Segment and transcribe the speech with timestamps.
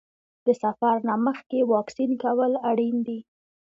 [0.45, 3.19] د سفر نه مخکې واکسین کول اړین دي.